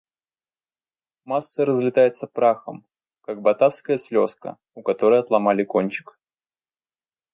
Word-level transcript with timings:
Масса 1.25 1.63
разлетается 1.63 2.25
прахом, 2.25 2.87
как 3.21 3.43
батавская 3.43 3.99
слезка, 3.99 4.57
у 4.73 4.81
которой 4.81 5.19
отломали 5.19 5.63
кончик. 5.63 6.17